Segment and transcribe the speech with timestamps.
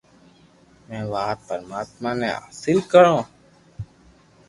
[0.87, 3.17] مين وات پرماتما ني حاصل ڪرو